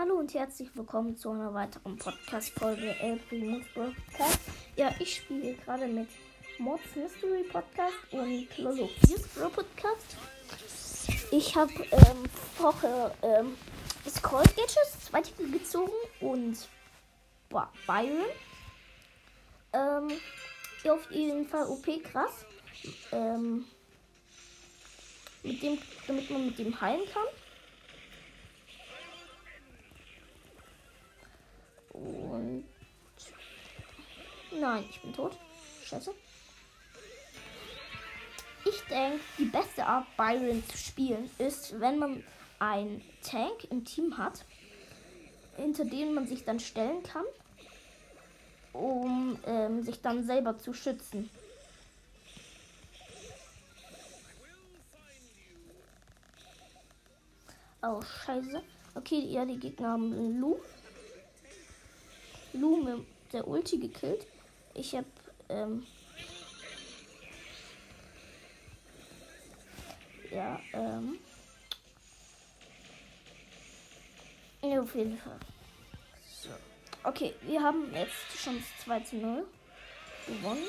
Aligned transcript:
Hallo 0.00 0.14
und 0.14 0.32
herzlich 0.32 0.70
willkommen 0.76 1.16
zu 1.16 1.32
einer 1.32 1.52
weiteren 1.52 1.96
Podcast-Folge 1.96 2.94
El 3.00 3.16
Primus 3.16 3.64
Podcast. 3.74 4.38
Ja, 4.76 4.94
ich 5.00 5.16
spiele 5.16 5.54
gerade 5.54 5.88
mit 5.88 6.06
Mods 6.58 6.94
Mystery 6.94 7.42
Podcast 7.42 7.96
und 8.12 8.46
Lolo 8.58 8.88
Bro 9.34 9.48
Podcast. 9.48 10.16
Ich 11.32 11.56
habe 11.56 11.72
ähm, 11.90 12.24
vorher 12.56 13.12
ähm, 13.22 13.56
Scroll 14.08 14.44
Sketches, 14.44 15.00
zwei 15.06 15.20
Titel 15.20 15.50
gezogen 15.50 15.90
und 16.20 16.68
Byron. 17.48 18.24
Ähm, 19.72 20.12
auf 20.88 21.10
jeden 21.10 21.44
Fall 21.48 21.66
OP 21.66 22.04
krass. 22.04 22.46
Ähm, 23.10 23.64
mit 25.42 25.60
dem, 25.60 25.76
damit 26.06 26.30
man 26.30 26.46
mit 26.46 26.56
dem 26.56 26.80
heilen 26.80 27.02
kann. 27.12 27.26
Und. 32.04 32.64
Nein, 34.58 34.84
ich 34.88 35.00
bin 35.00 35.12
tot. 35.12 35.36
Scheiße. 35.84 36.12
Ich 38.64 38.80
denke, 38.90 39.20
die 39.38 39.44
beste 39.44 39.86
Art, 39.86 40.06
Byron 40.16 40.62
zu 40.68 40.76
spielen, 40.76 41.30
ist, 41.38 41.78
wenn 41.80 41.98
man 41.98 42.24
einen 42.58 43.02
Tank 43.22 43.64
im 43.70 43.84
Team 43.84 44.18
hat, 44.18 44.44
hinter 45.56 45.84
dem 45.84 46.14
man 46.14 46.26
sich 46.26 46.44
dann 46.44 46.60
stellen 46.60 47.02
kann, 47.02 47.24
um 48.72 49.38
ähm, 49.46 49.82
sich 49.82 50.00
dann 50.02 50.26
selber 50.26 50.58
zu 50.58 50.74
schützen. 50.74 51.30
Oh, 57.82 58.02
scheiße. 58.02 58.62
Okay, 58.96 59.20
ja, 59.20 59.44
die 59.44 59.58
Gegner 59.58 59.92
haben 59.92 60.40
Lu. 60.40 60.58
Lu 62.58 62.76
mit 62.82 63.06
der 63.32 63.46
Ulti 63.46 63.78
gekillt. 63.78 64.26
Ich 64.74 64.94
hab, 64.94 65.04
ähm, 65.48 65.86
ja, 70.30 70.60
ähm, 70.72 71.18
auf 74.62 74.94
jeden 74.94 75.18
Fall. 75.18 75.38
Okay, 77.04 77.34
wir 77.42 77.62
haben 77.62 77.92
jetzt 77.94 78.36
schon 78.36 78.62
2 78.84 79.00
zu 79.00 79.16
0 79.16 79.46
gewonnen. 80.26 80.64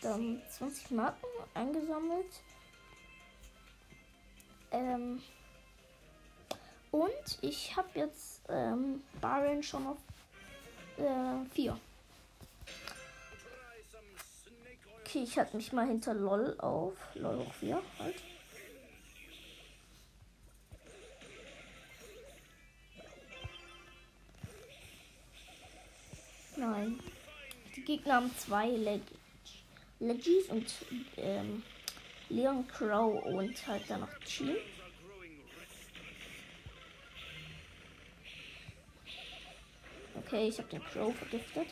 Dann 0.00 0.42
20 0.50 0.90
Marken 0.92 1.26
eingesammelt. 1.54 2.40
Ähm, 4.70 5.22
und 6.90 7.38
ich 7.42 7.76
habe 7.76 7.88
jetzt 7.94 8.42
ähm, 8.48 9.02
Baron 9.20 9.62
schon 9.62 9.86
auf 9.86 9.98
4. 10.96 11.72
Äh, 11.72 11.76
okay, 15.00 15.22
ich 15.22 15.38
halte 15.38 15.56
mich 15.56 15.72
mal 15.72 15.86
hinter 15.86 16.14
LOL 16.14 16.56
auf. 16.58 16.94
LOL 17.14 17.40
auf 17.40 17.54
4 17.56 17.82
halt. 17.98 18.16
Nein. 26.56 27.00
Die 27.74 27.84
Gegner 27.84 28.14
haben 28.14 28.36
zwei 28.36 28.68
Leg 28.68 29.02
Legis 29.98 30.48
und 30.48 30.66
ähm, 31.16 31.62
Leon 32.28 32.66
Crow 32.66 33.24
und 33.24 33.66
halt 33.66 33.88
dann 33.88 34.00
noch 34.00 34.18
Team. 34.24 34.56
Okay, 40.32 40.48
ich 40.48 40.56
habe 40.56 40.68
den 40.70 40.82
Crow 40.82 41.14
vergiftet. 41.14 41.66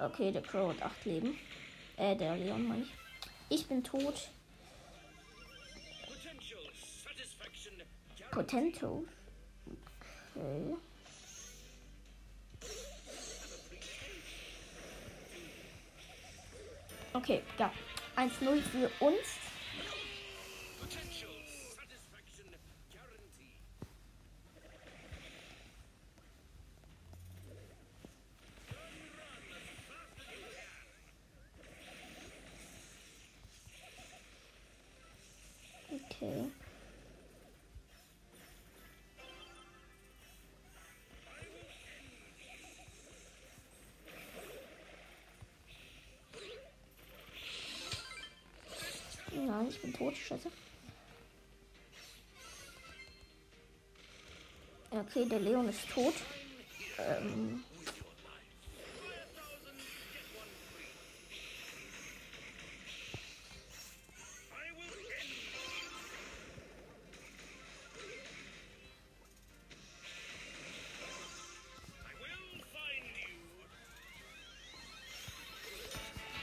Okay, 0.00 0.32
der 0.32 0.42
Crow 0.42 0.74
hat 0.74 0.82
8 0.82 1.04
Leben. 1.04 1.38
Äh, 1.96 2.16
der 2.16 2.34
Leon 2.34 2.66
meine 2.66 2.82
ich. 2.82 2.90
Ich 3.48 3.68
bin 3.68 3.84
tot. 3.84 4.30
Potento. 8.32 9.04
Okay. 10.34 10.76
Okay, 17.12 17.42
ja. 17.60 17.72
1-0 18.16 18.60
für 18.60 18.90
uns. 18.98 19.16
Nein, 49.56 49.68
ich 49.70 49.80
bin 49.80 49.94
tot, 49.94 50.14
scheiße. 50.14 50.50
Okay, 54.90 55.24
der 55.24 55.40
Leon 55.40 55.66
ist 55.70 55.88
tot. 55.88 56.12
Ähm, 56.98 57.64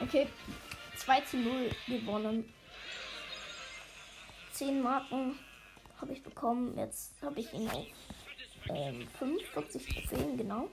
Okay, 0.00 0.26
2 0.96 1.20
zu 1.22 1.36
0 1.36 1.70
gewonnen. 1.86 2.54
10 4.54 4.82
Marken 4.82 5.36
habe 6.00 6.12
ich 6.12 6.22
bekommen. 6.22 6.76
Jetzt 6.78 7.12
habe 7.22 7.40
ich 7.40 7.52
ihn 7.52 7.68
auf 7.68 7.86
ähm, 8.70 9.06
45 9.18 9.86
Trophäen, 9.86 10.36
genau. 10.36 10.68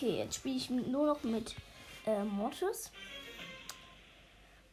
Okay, 0.00 0.16
jetzt 0.16 0.36
spiele 0.36 0.56
ich 0.56 0.70
nur 0.70 1.08
noch 1.08 1.22
mit 1.24 1.54
äh, 2.06 2.24
Mortis. 2.24 2.90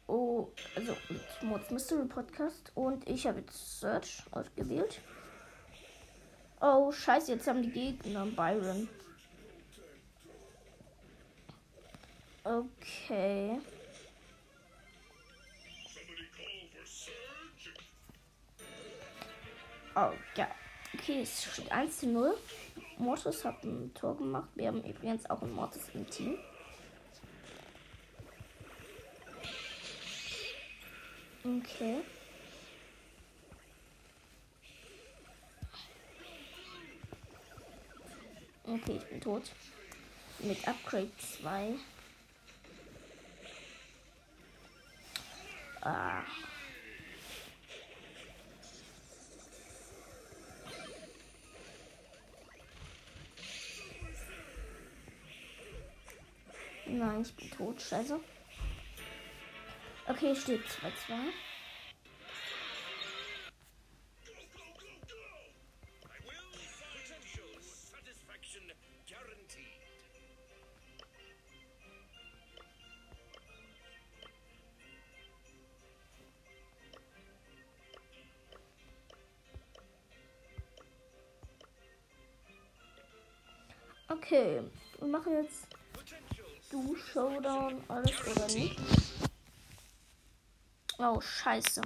Oh, 0.07 0.47
also 0.73 0.95
mit 1.09 1.43
Mortis 1.43 1.69
Mystery 1.69 2.07
Podcast. 2.07 2.71
Und 2.75 3.05
ich 3.09 3.27
habe 3.27 3.39
jetzt 3.39 3.81
Search 3.81 4.23
ausgewählt. 4.31 5.01
Oh, 6.61 6.93
scheiße, 6.93 7.33
jetzt 7.33 7.45
haben 7.45 7.61
die 7.61 7.71
Gegner 7.71 8.25
Byron. 8.25 8.87
Okay. 12.45 13.59
Oh, 19.93 20.13
ja. 20.37 20.47
Okay, 20.93 21.23
es 21.23 21.43
steht 21.43 21.69
1 21.69 21.97
zu 21.97 22.07
0. 22.07 22.37
Mortis 22.97 23.45
hat 23.45 23.63
ein 23.63 23.93
Tor 23.93 24.17
gemacht. 24.17 24.49
Wir 24.55 24.67
haben 24.67 24.83
übrigens 24.83 25.29
auch 25.29 25.41
einen 25.41 25.53
Mortis 25.53 25.83
im 25.93 26.09
Team. 26.09 26.37
Okay. 31.43 31.97
Okay, 38.63 38.97
ich 38.97 39.05
bin 39.05 39.21
tot. 39.21 39.43
Mit 40.39 40.67
Upgrade 40.67 41.11
2. 41.39 41.75
Ah. 45.81 46.23
Nein, 56.89 57.21
ich 57.21 57.35
bin 57.35 57.51
tot. 57.51 57.81
Scheiße. 57.81 58.19
Okay, 60.07 60.35
steht 60.35 60.61
2-2. 60.61 61.13
Okay, 84.09 84.61
wir 84.99 85.07
machen 85.07 85.33
jetzt 85.33 85.76
Du 86.69 86.95
Showdown, 86.95 87.81
alles 87.87 88.11
oder 88.27 88.47
nicht? 88.47 88.77
Oh, 90.99 91.21
scheiße. 91.21 91.81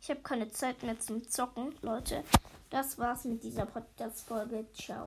Ich 0.00 0.10
habe 0.10 0.20
keine 0.20 0.50
Zeit 0.50 0.82
mehr 0.82 0.98
zum 1.00 1.26
Zocken, 1.28 1.74
Leute. 1.80 2.22
Das 2.68 2.98
war's 2.98 3.24
mit 3.24 3.42
dieser 3.42 3.64
Podcast-Folge. 3.64 4.66
Ciao. 4.74 5.04